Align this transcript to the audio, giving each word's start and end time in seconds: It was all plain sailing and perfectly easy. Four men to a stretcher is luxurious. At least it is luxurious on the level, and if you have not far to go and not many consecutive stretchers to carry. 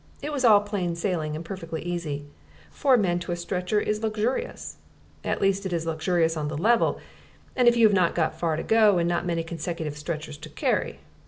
It 0.23 0.31
was 0.33 0.43
all 0.43 0.61
plain 0.61 0.95
sailing 0.95 1.35
and 1.35 1.45
perfectly 1.45 1.83
easy. 1.83 2.25
Four 2.71 2.97
men 2.97 3.19
to 3.19 3.31
a 3.33 3.35
stretcher 3.35 3.79
is 3.79 4.01
luxurious. 4.01 4.77
At 5.23 5.41
least 5.41 5.63
it 5.63 5.71
is 5.73 5.85
luxurious 5.85 6.35
on 6.35 6.47
the 6.47 6.57
level, 6.57 6.99
and 7.55 7.67
if 7.67 7.77
you 7.77 7.85
have 7.87 7.93
not 7.93 8.15
far 8.39 8.55
to 8.55 8.63
go 8.63 8.97
and 8.97 9.07
not 9.07 9.27
many 9.27 9.43
consecutive 9.43 9.95
stretchers 9.95 10.37
to 10.39 10.49
carry. 10.49 10.97